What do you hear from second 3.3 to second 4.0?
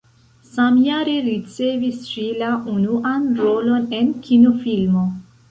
rolon